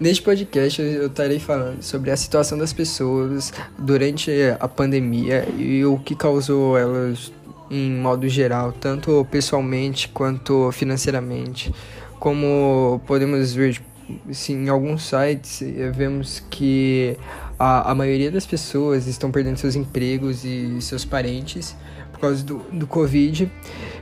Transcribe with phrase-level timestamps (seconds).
[0.00, 4.30] Neste podcast eu estarei falando sobre a situação das pessoas durante
[4.60, 7.32] a pandemia e o que causou elas
[7.68, 11.74] em modo geral, tanto pessoalmente quanto financeiramente.
[12.20, 13.80] Como podemos ver
[14.30, 15.62] sim, em alguns sites,
[15.94, 17.16] vemos que
[17.58, 21.76] a, a maioria das pessoas estão perdendo seus empregos e seus parentes
[22.12, 23.50] por causa do, do Covid,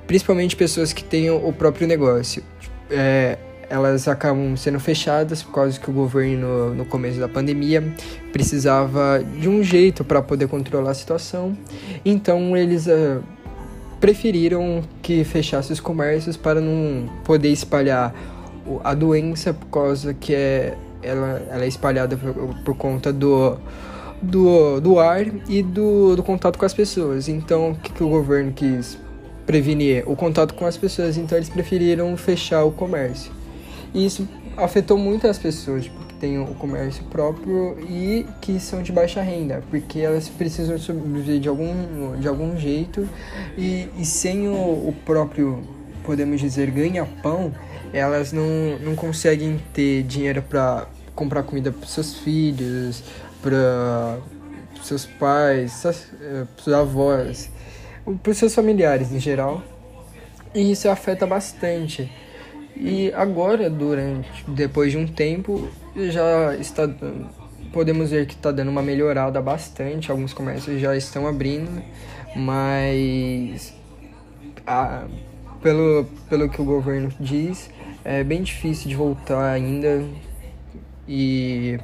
[0.06, 2.42] principalmente pessoas que têm o próprio negócio.
[2.90, 3.38] É,
[3.68, 7.82] elas acabam sendo fechadas por causa que o governo, no começo da pandemia,
[8.32, 11.56] precisava de um jeito para poder controlar a situação.
[12.04, 13.22] Então, eles uh,
[14.00, 18.14] preferiram que fechasse os comércios para não poder espalhar
[18.82, 23.56] a doença por causa que é, ela, ela é espalhada por, por conta do,
[24.20, 27.28] do, do ar e do, do contato com as pessoas.
[27.28, 28.98] Então, o que, que o governo quis?
[29.46, 33.30] prevenir o contato com as pessoas, então eles preferiram fechar o comércio.
[33.94, 38.82] E isso afetou muito as pessoas tipo, que têm o comércio próprio e que são
[38.82, 43.08] de baixa renda, porque elas precisam sobreviver de algum, de algum jeito
[43.56, 45.62] e, e sem o, o próprio,
[46.04, 47.52] podemos dizer, ganha-pão,
[47.92, 53.02] elas não, não conseguem ter dinheiro para comprar comida para seus filhos,
[53.42, 54.18] para
[54.82, 55.92] seus pais, para
[56.62, 57.50] seus avós,
[58.22, 59.62] para seus familiares em geral.
[60.54, 62.10] E isso afeta bastante.
[62.76, 66.88] E agora, durante, depois de um tempo, já está,
[67.72, 70.10] podemos ver que está dando uma melhorada bastante.
[70.10, 71.82] Alguns comércios já estão abrindo,
[72.36, 73.72] mas
[74.66, 75.04] a,
[75.62, 77.70] pelo, pelo que o governo diz,
[78.04, 80.04] é bem difícil de voltar ainda.
[81.08, 81.78] E,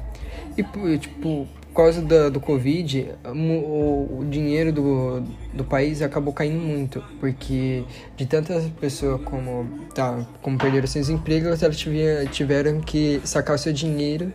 [0.55, 6.59] e tipo, por causa do, do Covid, o, o dinheiro do, do país acabou caindo
[6.59, 7.83] muito, porque
[8.15, 13.73] de tantas pessoas como, tá, como perderam seus empregos, elas tiveram, tiveram que sacar seu
[13.73, 14.31] dinheiro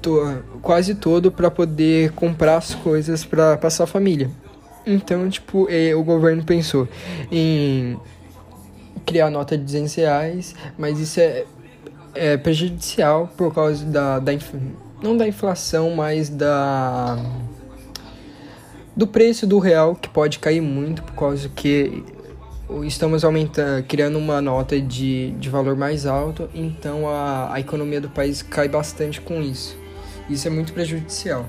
[0.00, 4.30] to, quase todo para poder comprar as coisas para passar a família.
[4.86, 6.88] Então, tipo, é, o governo pensou
[7.32, 7.98] em
[9.04, 11.44] criar nota de 200 reais, mas isso é,
[12.14, 14.32] é prejudicial por causa da, da
[15.02, 17.18] não da inflação, mas da
[18.96, 22.04] do preço do real que pode cair muito por causa que
[22.84, 28.10] estamos aumentando, criando uma nota de, de valor mais alto, então a, a economia do
[28.10, 29.76] país cai bastante com isso.
[30.28, 31.46] Isso é muito prejudicial.